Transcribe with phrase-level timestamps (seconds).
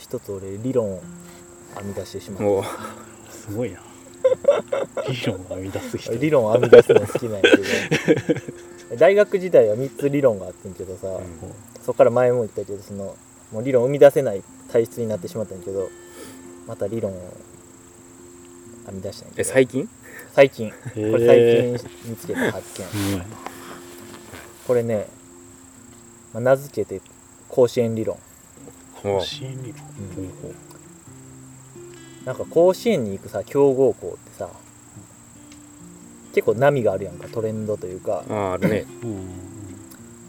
[0.00, 1.02] 一つ俺理論を
[1.76, 2.64] 編み出してしまっお。
[3.30, 3.78] すごいな。
[5.08, 6.12] 理論を編み出す人。
[6.12, 7.56] た理論を編み出すの好きなんやけ
[8.94, 8.96] ど。
[8.96, 11.20] 大学時代は3つ理論があってんけどさ、
[11.82, 13.14] そこから前も言ったけどその
[13.52, 15.88] もう理論を生み出せない体質になってしまったんやけど
[16.66, 17.14] また理論を
[18.86, 19.48] 編み出したんやけど。
[19.48, 19.88] え最近？
[20.32, 20.70] 最近。
[20.70, 22.88] ここれ最近見つけた発見。
[22.88, 23.22] すごい
[24.66, 25.06] これね、
[26.32, 27.00] まあ名付けて
[27.48, 28.18] 甲子園理論
[29.04, 29.80] お支援理論
[30.42, 30.54] ほう
[32.26, 34.48] なんか甲子園に行くさ強豪校ってさ
[36.34, 38.24] 結構波があるやんかトレンドというか。
[38.28, 38.86] あああるね。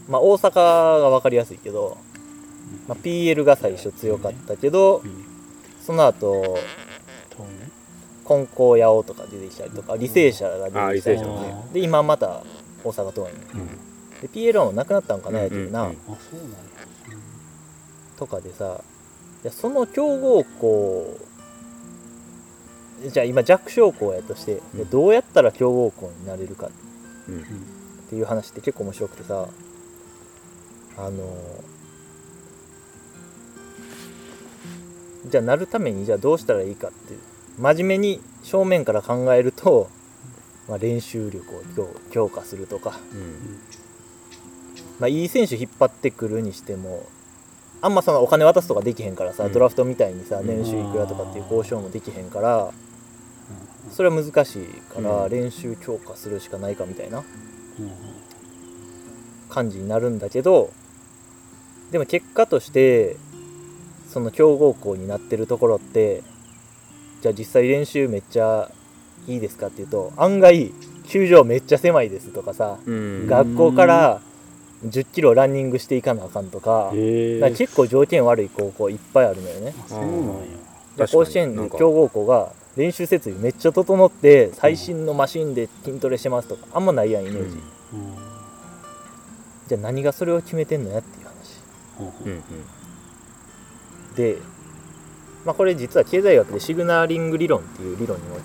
[0.10, 0.54] まあ大阪
[1.00, 1.98] が分かりやすいけど、
[2.88, 5.26] まあ、PL が最初強かったけどうん
[5.86, 6.58] その後
[8.26, 11.64] 金光八尾とか出てきたりとか履正社があ出てきたりとか。
[11.74, 12.44] で今また
[12.84, 13.68] 大阪桐蔭うん。
[14.22, 15.96] で PL はもうなくなったんかなうんやけどな、うんうん。
[15.96, 16.58] あそうなんや
[18.22, 18.80] とかでさ
[19.44, 21.18] いやその強豪校
[23.08, 24.78] じゃあ今弱小校やとして、うん。
[24.78, 26.70] でどうやったら強豪校になれるか
[27.28, 27.40] うん。
[27.40, 27.44] っ
[28.12, 29.48] ていう話って結構面白くてさ
[30.98, 31.24] あの
[35.26, 37.16] じゃあなるためにじゃあどうしたらいいかって
[37.58, 39.90] 真面目に正面から考えると、
[40.70, 43.60] まあ、練習力を強強化するとか、うん。
[45.00, 47.08] まあ、いい選手引っ張ってくるにしても
[47.82, 49.54] あんまそのお金渡すとかできへんからさ、うん。
[49.54, 50.46] ドラフトみたいにさん。
[50.46, 52.72] 年収いくらとかっていう交渉もできへんから
[53.92, 55.32] それは難しいからうん。
[55.32, 57.24] 練習強化するしかないかみたいな
[59.50, 60.72] 感じになるんだけど
[61.92, 63.18] でも結果として
[64.08, 66.24] その強豪校になってるところって
[67.22, 68.72] じゃあ実際練習めっちゃ
[69.28, 70.72] いいですかっていうと案外
[71.08, 73.28] 球場めっちゃ狭いですとかさうん。
[73.28, 74.22] 学校から
[74.86, 76.92] 1 0キロランニングしていかなあかんとかか
[77.42, 79.74] ら結構条件悪い高校いっぱいあるのよね。
[79.86, 80.10] あそうなん
[80.98, 81.08] や。
[81.08, 87.58] 甲子園の強豪校が練習設備めっちゃ整って最新のマシンで筋トレしてますとかあんまないやんイメージ、
[87.94, 88.16] うん。
[89.68, 92.24] じゃあ何がそれを決めてんのやっていう話。
[92.26, 92.38] うんうん。
[92.38, 92.44] うん
[94.16, 94.38] で、
[95.46, 98.38] まあ、これ実は経済学でシグナーリング理論っていう理論にも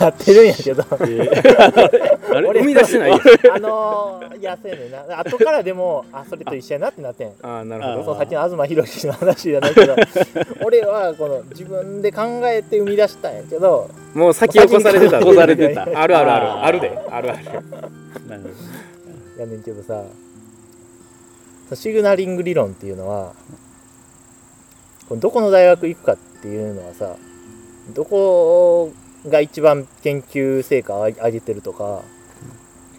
[0.00, 0.82] なってるんやけど。
[0.82, 2.48] えー あれ？
[2.48, 5.18] 俺生み出してないあのーいやそうやねんな。
[5.20, 7.32] 後からでもあそれと一緒やなってなってん。
[7.42, 8.04] ああなるあほど。
[8.06, 9.96] そうさっきの東博樹の話じゃないけど
[10.64, 15.20] 俺はこの自分で考えて生み出したんやけどもう先起こされてた。
[15.20, 15.82] 先に起こされてた。
[16.00, 16.46] あるあるある。
[16.66, 16.98] あるで。
[17.10, 17.40] あるある。
[19.38, 20.02] やねんけどさ
[21.74, 23.32] シグナリング理論っていうのは
[25.08, 27.16] これどこの大学行くかっていうのはさ
[27.94, 28.92] どこ
[29.26, 32.02] が一番研究成果を上げてるとか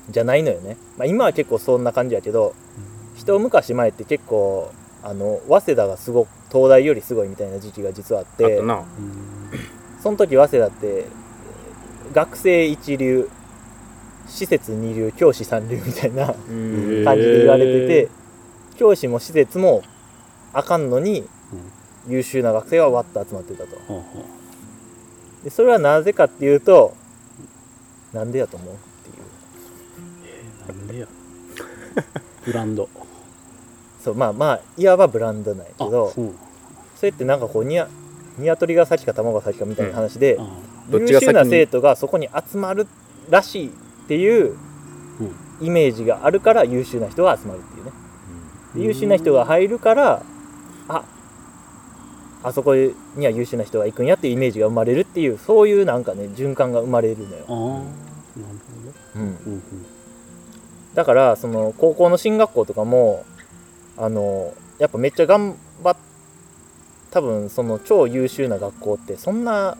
[0.10, 2.54] じゃないのよね、まあ、今は結構そんな感じやけど
[3.16, 4.72] 一昔前って結構
[5.02, 8.58] あの早稲田がすごく東大よりすごいみたいな時期が実はあって
[10.02, 11.06] その時早稲田って
[12.14, 13.30] 学生一流
[14.28, 17.04] 施設二流教師三流みたいなうん。
[17.06, 18.10] 感じで言われてて、
[18.78, 19.84] 教師も施設も
[20.54, 21.28] あかんのに
[22.08, 23.70] 優秀な学生はわっと集まってたと。
[25.44, 26.96] でそれはなぜかっていうと
[28.14, 28.76] なんでやと思う？
[30.68, 31.08] なんでや。
[32.46, 32.90] ブランド。
[34.04, 36.12] そうまあまあいわばブランドなんやけあど
[36.96, 37.88] それってなんかこうニワ
[38.38, 40.46] 鶏が先か卵が先かみたいな話で、あ
[40.90, 42.88] どっちが先に優秀な生徒がそこに集まる
[43.30, 43.72] らしいっ
[44.08, 44.52] ていう
[45.20, 45.36] うん。
[45.62, 47.92] イメージがあるから優秀な人が集まるっていうね。
[48.76, 50.24] で優秀な人が入るから
[50.90, 51.04] あ
[52.42, 52.94] あそこに
[53.26, 57.46] は優秀な人が行くんやっていうイメージが生まれるっていうそういうなんかね循環が生まれるのよ。
[57.48, 57.56] あ、あ
[58.42, 58.56] なる
[59.16, 59.62] うん、ほどうん
[60.94, 63.26] だからその高校の進学校とかも
[63.98, 65.96] あのやっぱめっちゃ頑張っ
[67.12, 69.78] 多分その超優秀な学校ってそんな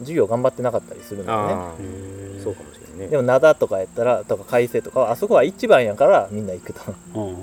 [0.00, 2.42] 授業頑張ってなかったりするんだよね。
[2.44, 3.06] そうかもしれないね。
[3.08, 6.80] でも灘とかやったらとか海星とかはあそこは一番やからみんな行くと。
[7.14, 7.36] うん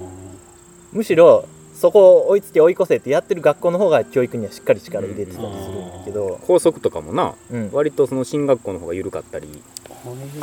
[0.91, 9.63] むしろそこを追いつけ追い越せってやってる学校の方が教育にはしっかり力入れてたりするんだけど、校則とかもなうん、割とその進学校の方が緩かったり。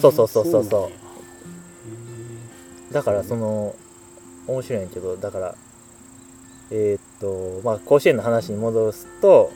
[0.00, 1.09] そうそうそうそうそう
[2.92, 3.74] だからその
[4.46, 5.54] 面白いんやけどだから
[6.70, 9.52] えーっとまあ甲子園の話に戻すと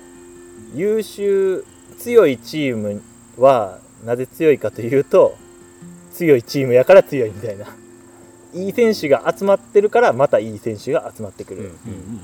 [0.75, 1.65] 優秀
[1.99, 3.03] 強いチーム
[3.39, 5.37] はなぜ強いかというと
[6.13, 7.67] 強いチームやから強いみたいな。
[8.55, 12.21] いい選手が集まってるからまたいい選手が集まってくる、うんうんうん。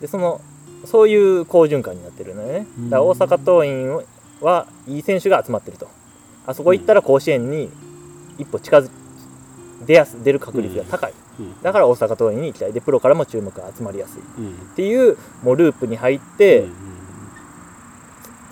[0.00, 0.42] でその
[0.84, 2.66] そういう好循環になってるのよね。
[2.78, 2.90] うん。
[2.90, 4.04] だから大阪桐蔭
[4.42, 5.88] はいい選手が集まってると。
[6.46, 7.70] あそこ行ったら甲子園に
[8.38, 8.90] 一歩近づ
[9.84, 11.62] 出やす出る確率が高い、うん。
[11.62, 12.72] だから大阪桐蔭に行きたい。
[12.72, 14.20] でプロからも注目が集まりやすい。
[14.20, 14.54] っうん。
[14.74, 16.72] ていうもうループに入って、うん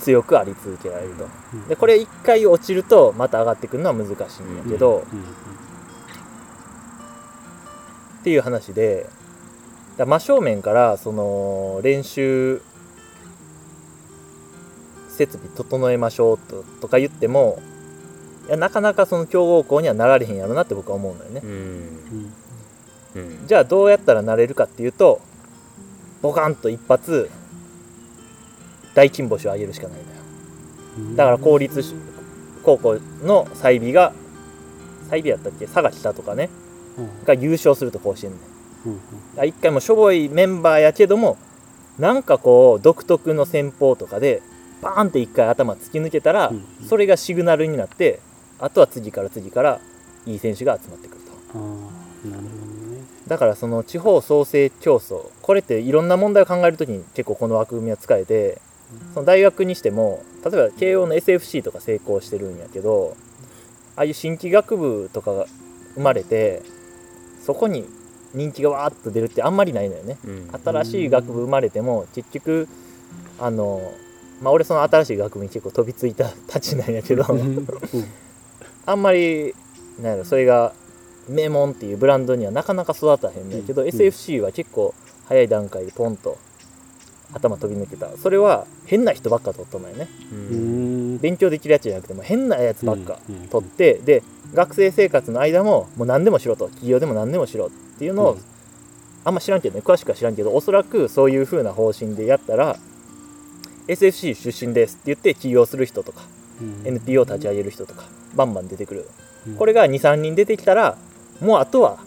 [0.02, 1.28] 強くあり続けられると。
[1.54, 1.68] うん。
[1.68, 5.02] でこれ一回落ちるとまた上がってくるのは難しいんやけど、うん。
[5.02, 5.02] っ
[8.24, 9.06] ていう話で
[9.96, 12.62] だ真正面からその練習
[15.08, 17.60] 設備整えましょうととか言っても
[18.48, 21.40] いやなかなかその強豪校にはなられへんやろなって僕は思うのよね。
[21.44, 21.50] うん。
[23.14, 23.32] うん。
[23.40, 23.46] うん。
[23.46, 25.20] じゃあどうやったらなれるかっていうと
[26.20, 27.30] ボカンと一発
[28.94, 30.08] 大金星を上げるしかないのよ。
[30.98, 31.16] うん。
[31.16, 31.94] だから公立し
[32.62, 34.12] 高校の済美が
[35.08, 35.66] 済美やったっけ？
[35.66, 36.50] 佐賀北とかね。
[36.98, 37.24] うん。
[37.24, 38.38] が優勝すると甲子園で。
[38.86, 39.00] うん。
[39.38, 41.38] あ一回もしょぼいメンバーやけども
[41.98, 44.42] なんかこう独特の戦法とかで
[44.82, 46.64] バーンって一回頭突き抜けたら、うん。
[46.88, 48.18] それがシグナルになって
[48.62, 49.80] あとは次から次から
[50.24, 51.32] いい選手が集まってくると。
[51.32, 52.48] ああなるほ
[52.86, 53.02] どね。
[53.26, 58.60] だからその地方創生競争これっていろんな問題を考えるときに結構この枠組みは使えて
[59.14, 63.16] その大学にしても例えば慶応の SFC とか成功してるんやけど
[63.96, 65.46] ああいう新規学部とかが
[65.94, 66.62] 生まれて
[67.44, 67.84] そこに
[68.32, 70.16] 人気がわーっと出るってあんまりないのよね。
[70.24, 70.50] うん。
[70.64, 72.68] 新しい学部生まれても結局
[73.40, 73.92] あの
[74.40, 77.24] まあ俺その新しい学部に結構飛びついたたちなんやけど。
[77.28, 77.66] うん
[78.86, 79.54] あんまり
[80.00, 80.72] なんやろそれが
[81.28, 84.94] 名門っていうブランドにはなかなか育たへんねんけど、うん SFC は結構
[85.28, 86.36] 早い段階でポンと
[87.32, 90.08] 頭飛び抜けたそれは変な人ばっか取ったのよね。
[90.32, 91.14] ううん。
[91.14, 98.40] ん勉強できるやつじゃなくても変なやつばっかうん取ってで学生生活の間ももう何でもしろと企業でも何でもしろっていうのを、うん。
[99.24, 102.76] あんま知らんけどね詳しくは知らんけどおそらくそういう風な方針でやったら
[103.86, 106.22] SFC 出身ですって言って起業する人とか
[106.60, 106.86] うん。
[106.86, 108.02] NPO 立ち上げる人とか
[108.34, 109.08] バンバン出てくる。
[109.46, 109.56] うん。
[109.56, 110.96] これが23人出てきたら
[111.40, 111.98] もうあとは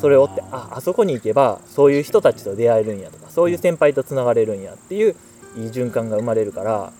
[0.00, 5.14] それを追ってああそこに行けばそういう人たちと出会えるんやとかそういう先輩とつながれるんやっていう
[5.56, 6.92] いい循環が生まれるから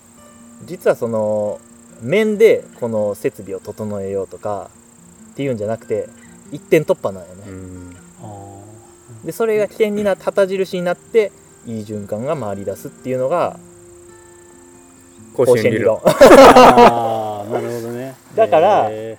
[0.66, 1.60] 実はその
[2.02, 4.70] 面でこの設備を整えようとか
[5.32, 6.08] っていうんじゃなくて
[6.52, 7.44] 一点突破なんよね。
[7.48, 7.96] うん。
[8.22, 8.60] あ
[9.24, 11.32] でそれが起点にな旗印になって
[11.66, 13.58] いい循環が回り出すっていうのが
[15.34, 16.00] 甲子園理論。
[16.04, 17.93] あーなるほどね
[18.34, 19.18] だからへ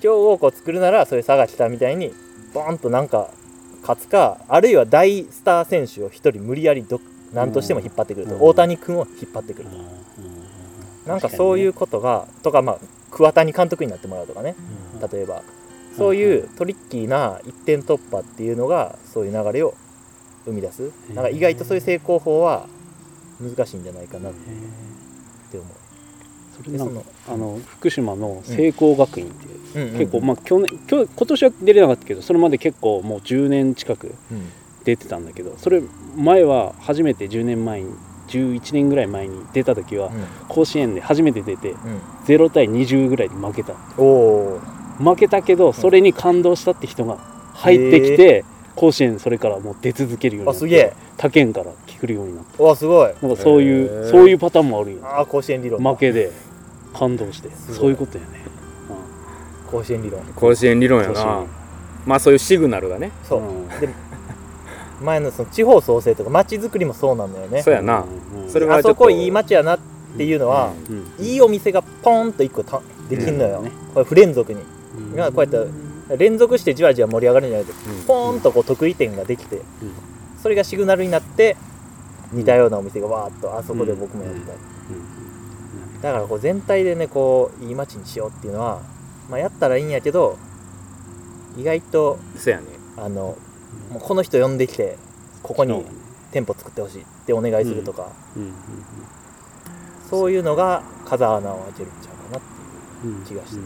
[0.00, 2.12] 強豪校作るならそういう佐賀北みたいに
[2.54, 3.30] ボーンとなんか
[3.82, 7.00] 勝つかあるいは大スター選手を一人無理やりど
[7.32, 9.86] 何としても引っ張ってくると、うん大谷君を引っ張ってくるー、うんうん
[11.06, 12.78] なんかそういうことが、とかまあ
[13.12, 14.56] 桑谷監督になってもらうとかね。
[14.94, 15.42] うん例えば。
[15.96, 19.74] そういうトリッキーな一点突破っていうのがそういう流れを
[20.44, 20.82] 生み出す。
[20.82, 22.66] んなんか意外とそういう成功法は
[23.40, 25.85] 難しいんじゃないかなって思う
[26.64, 29.52] それなんかそあの福島の聖光学院って、うん。
[29.52, 34.48] うん結構まあ去年今日今年は出れなかったけどそれまで結構もう10年近くうん。
[34.84, 35.82] 出てたんだけどそれ
[36.16, 37.92] 前は初めて10年前に
[38.28, 40.10] 11年ぐらい前に出た時は
[40.48, 41.78] 甲子園で初めて出てうん。
[42.26, 43.74] 0対20ぐらいで負けた。
[44.98, 47.18] 負けたけどそれに感動したって人が
[47.52, 48.44] 入ってきて、
[48.76, 52.62] 甲子園それからもう出続けるようになって他県から聞くようになって。
[52.62, 53.12] わすごい。
[53.22, 54.10] なんかそういへうー。
[54.10, 55.90] そういうパターンもあるよああ甲子園理論だ。
[55.90, 56.30] 負けで
[56.96, 58.44] 感動してそういうことやね、
[59.70, 60.22] 甲子園理論。
[60.34, 61.44] 甲子園理論うん、やな
[62.06, 63.10] まあそういうシグナルがね。
[63.22, 63.68] そう、うん。
[63.80, 63.88] で
[65.02, 67.62] 前のその地方創生とか町づくりもそうなんだよね。
[67.62, 68.04] そうやな。
[68.34, 69.78] うんそれはあそこいい町やなっ
[70.16, 72.80] ていうのは、うんいいお店がポンと一個た
[73.10, 73.64] できんのよ、うん。
[73.64, 74.60] ねこれ不連続に。
[74.60, 74.62] う
[75.10, 75.14] ん。
[75.14, 75.66] 今こうやっ
[76.08, 77.72] て連続してじわじわ盛り上がるんじゃないと
[78.06, 79.60] ポーンとこう得意点ができて、
[80.40, 81.56] それがシグナルになって
[82.32, 84.75] 似たようなお店がわーっとあそこで僕もやりたい、うん
[86.02, 88.82] だからこう全体でねこういい街にしようっていうのは、
[89.30, 90.38] まあ、やったらいいんやけど
[91.56, 92.66] 意外とそうやね。
[92.96, 93.36] あの
[93.90, 94.96] もうこの人呼んできて
[95.42, 95.84] ここに
[96.32, 98.52] 店舗作ってほしいってお願いするとか、うんうん
[100.08, 102.40] そういうのが風穴を開けるんちゃうかなっ
[103.00, 103.56] ていううん気がして。
[103.56, 103.62] る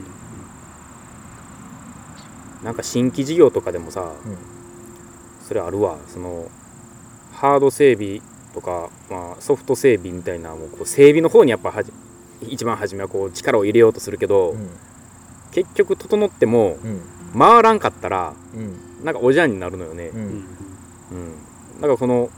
[2.65, 4.37] なんか新規事業とかでもさ、うん。
[5.47, 5.99] それあるわ。
[6.09, 6.49] その
[7.33, 8.23] ハード整備
[8.55, 11.93] とか、まあ、ソフト整備みたいなもうこう整備の方にやっぱはじ
[12.49, 14.71] 一番初めはこう力を入れようとするけど、うん。
[15.53, 17.01] 結局整ってもうん。
[17.39, 19.05] 回らんかったらうん。
[19.05, 20.09] なんかおじゃんになるのよね。
[20.09, 20.23] う、うん。
[20.23, 20.45] うん
[21.81, 22.31] だからこの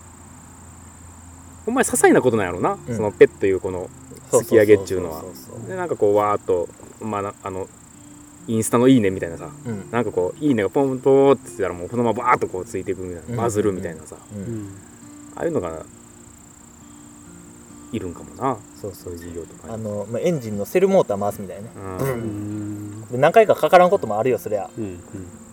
[1.66, 2.96] ほんまに些細なことなんやろな、うん。
[2.96, 3.88] そのペッというこの
[4.30, 5.22] 突き上げっていうのは。
[5.68, 6.68] でなんかこうわーっと、
[7.00, 7.68] まあな、あの
[8.48, 9.50] インスタの「いいね」みたいなさ。
[9.64, 9.90] そううん。
[9.90, 13.36] なんかこう「いいね」がポンポンって言ったらもうこのままバーッとこうついていくみたいうん。
[13.36, 14.16] なバズるみたいなさ、
[15.36, 15.84] ああいうのが
[17.92, 18.56] いるんかもな。
[18.80, 19.68] そうそう事業とか。
[19.68, 21.68] にあの、まあ、エンジンのセルモーター回すみたいなね
[23.10, 24.98] で何回かかからんこともあるよそりゃうん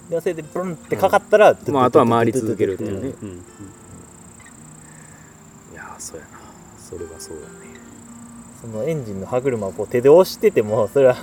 [0.09, 3.13] でそれでブンってかかったら、まああとは回り続けるっていうね。
[3.21, 3.29] うん。
[3.29, 3.43] うん
[5.73, 6.39] いやーそうやな。
[6.79, 7.49] それはそうだね。
[8.61, 11.15] そのエンジンの歯車をこう手で押しててもそれは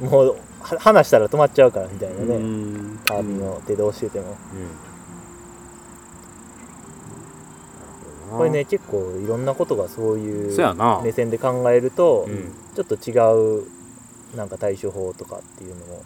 [0.00, 2.98] もうは離したら止まっちゃうからみたいなね、うん。
[3.04, 4.36] カービンを手で押してても、うん
[8.36, 12.52] これね結構いろんなことがそういう目線で考えると、うん。
[12.74, 13.12] ちょっと違
[13.60, 13.66] う
[14.36, 16.02] なんか対処法とかっていうのも、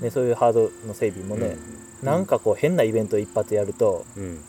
[0.00, 1.56] ね、そういうハードの整備もね、
[2.02, 4.24] なんかこう変なイベント一発やるとうん。
[4.24, 4.40] うん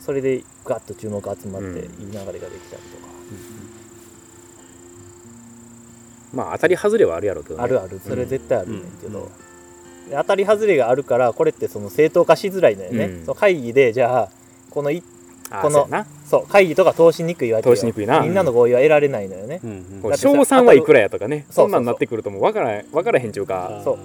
[0.00, 1.76] それでガッと注目集まってうん。
[1.76, 2.58] いい流れができたりとか、
[6.32, 7.62] まあ当たり外れはあるやろうけどね。
[7.62, 8.00] あるある。
[8.00, 9.30] それ絶対あるねんけど、
[10.10, 13.24] 当たり外れがあるからこれってその正当化しづらいのよね、うん。
[13.26, 14.30] その会議でじゃあ
[14.70, 15.02] このいあ
[15.50, 15.88] この
[16.24, 17.74] そう会議とか通しにくいわけよ。
[17.74, 18.20] 通しにくいな。
[18.20, 19.60] みんなの合意は得られないのよね、
[20.16, 21.46] 賞賛はいくらやとかね。
[21.50, 23.80] そんなんなってくるともう分からへん分からへんちゅうか。
[23.84, 23.98] そう。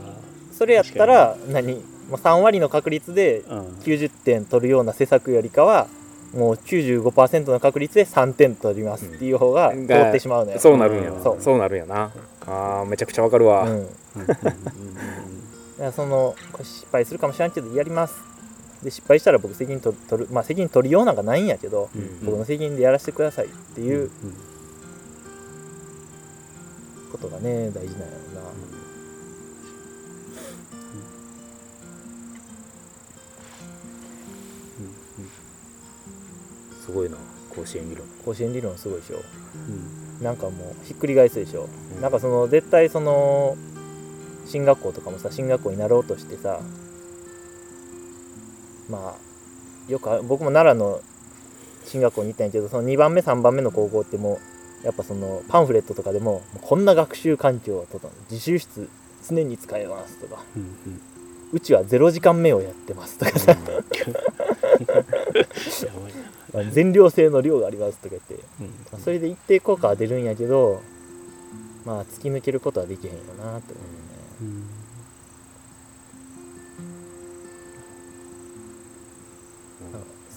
[0.51, 1.75] それやったら何？
[1.75, 3.59] もう3割の確率でうん。
[3.79, 5.87] 90点取るような施策よりかは
[6.33, 11.41] もう95%の確率で3点取りますっていう方が通ってしまうのよ、そうなるんやそう。
[11.41, 12.11] そうなるんやな。
[12.47, 13.73] あーめちゃくちゃ分かるわ、う
[15.87, 18.15] ん、その失敗するかもしれんけどやります
[18.85, 22.25] で失敗したら僕責任取取るまあ責任取りようなんかないんやけど、うん。
[22.25, 24.11] 僕の責任でやらせてくださいっていう
[27.11, 28.41] ことがね大事なんやろうな、
[36.85, 37.17] すごいな
[37.55, 38.05] 甲子園理論。
[38.23, 39.15] 甲子園理論すごいでしょ。
[39.17, 40.23] うん。
[40.23, 42.01] なんかもうひっくり返すでしょ、うん。
[42.01, 43.57] なんかその絶対その
[44.45, 46.61] 進学校とかもさ進学校になろうとしてさ
[48.89, 51.01] まあよくあ僕も奈良の
[51.85, 54.39] 進学校に行ったんやけどその2番目3番目の高校っても
[54.83, 58.89] うやっぱそのパンフレットとかでもこんな学習環境をとか自習室
[59.27, 61.01] 常に使えますとかうんうん。
[61.51, 63.31] うちは0時間目をやってますとか
[66.71, 68.67] 全寮制の寮がありますとか言ってうん。
[68.91, 70.81] まあそれで一定効果は出るんやけど
[71.85, 74.39] まあ突き抜けることはできへんよなって思うね。
[74.41, 74.63] うん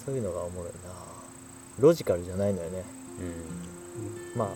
[0.05, 0.93] そういうのがおもろいな。
[1.79, 2.83] ロジカルじゃないのよね。
[4.37, 4.49] まあ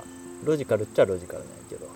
[0.44, 1.88] ロジカルっちゃロジカルなんやけど。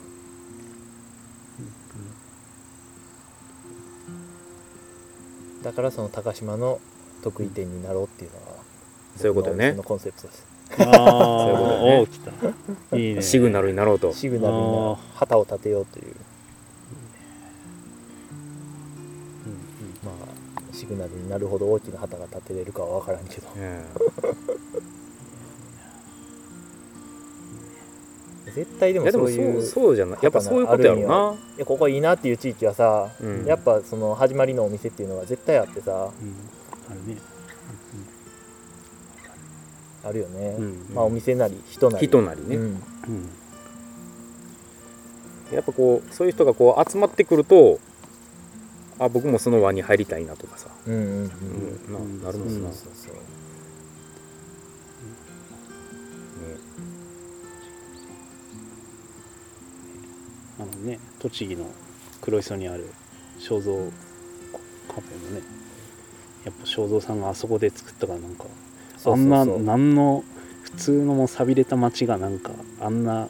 [5.62, 6.80] だからその高島の
[7.22, 8.46] 得意点になろうっていうのが
[9.16, 9.72] そういうことよね。
[9.72, 10.46] 僕のコンセプトです。
[10.78, 12.52] ああ そういうことだね。
[12.92, 12.96] おた。
[12.98, 13.22] いいね。
[13.22, 14.12] シグナルになろうと。
[14.12, 16.14] シグナルにな旗を立てようという
[20.86, 23.48] あシグナルになるほど大きな旗が立てれるかは分からんけど。
[23.56, 23.82] うん
[28.56, 30.18] 絶対でもそういうそうじゃない。
[30.22, 36.34] やっぱそういうことやろうな、いやここいいなっていう地域はさ、うん、やっぱその始まりのお店っていうのが絶対あってさうん。
[36.90, 37.16] あるね。
[40.04, 40.86] あるよね、うん。
[40.94, 42.06] まあお店なり人なり。
[42.06, 42.62] 人なりね、うん。
[42.62, 42.80] うん。
[45.52, 47.78] やっぱこうそういう人がこう集まってくると
[48.98, 51.30] あ僕もその輪に入りたいなとかさ、うんな
[52.26, 53.14] なるもんな、そうそう
[60.58, 61.66] あのね栃木の
[62.20, 62.86] 黒磯にある
[63.38, 63.74] 正蔵
[64.88, 65.42] カフェもね
[66.44, 68.44] やっぱ正蔵さんがあそこで作ったからなんか
[69.04, 70.24] あんな何の
[70.62, 73.28] 普通のもう寂れた街がなんかあんな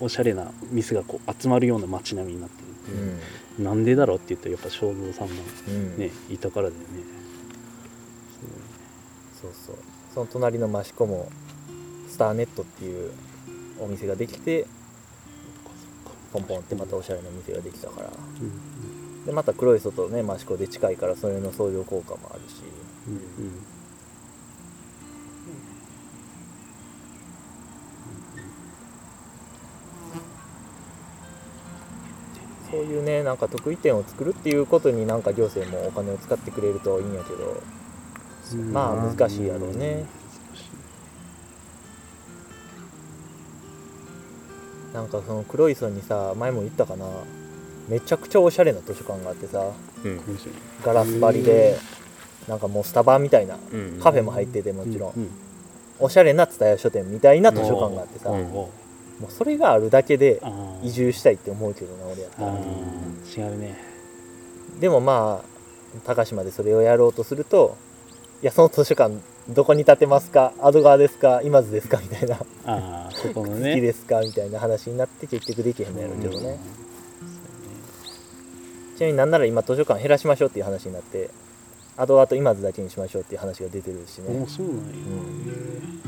[0.00, 2.96] おしゃれな店がこう集まるような街並みになってう。
[2.96, 3.16] ん。
[3.16, 3.22] る
[3.58, 5.34] なんでだろうって言ったらやっぱ正蔵さんが
[5.68, 5.98] うん。
[5.98, 6.86] ねいたからだよね。
[9.40, 9.76] そうそう
[10.14, 11.30] その隣の益子も
[12.08, 13.12] スターネットっていう
[13.80, 14.66] お店ができて
[16.32, 18.08] ポンポンってまたおしゃれな店ができたから。
[18.08, 22.62] うんでまた黒磯とね益子で近いからそれの相乗効果もあるし。
[23.08, 23.10] う
[23.42, 23.77] ん
[32.88, 37.62] いうねなんか得意点を作るっていうことになんか行政もお金を使ってくれるといいんやけど
[38.54, 38.72] うん。
[38.72, 40.04] まあ難しいやろうね。
[44.94, 47.06] なんかその黒磯にさ前も言ったかな。
[47.88, 49.64] めちゃくちゃおしゃれな図書館があってさ
[50.84, 51.78] ガラス張りで
[52.46, 54.00] なんかもうスタバみたいなうん。
[54.02, 55.30] カフェも入っててもちろん、うん。
[55.98, 58.66] おしゃれな蔦屋書店みたいな図書館があってさ、うん
[59.20, 60.40] もうそれがあるだけで
[60.82, 62.52] 移住したいって思うけどな俺やったら。
[62.52, 63.76] 違うね。
[64.80, 67.76] でもまあ高島でそれをやろうとすると
[68.42, 69.16] いやその図書館
[69.48, 70.52] どこに建てますか？
[70.60, 71.40] アド川ですか？
[71.42, 71.98] 今津ですか？
[71.98, 74.20] みたいな、ああそこの好きねですか？
[74.20, 76.58] みたいな話になって結局できへんのやろうけどね、
[78.96, 81.30] ちなみになんなら今図書館減らしましょうっていう話になって
[81.96, 84.44] アド川と今津だけにしましょうっていう話が出てるしうんね。
[84.44, 84.82] おそうなんや。
[84.82, 84.84] う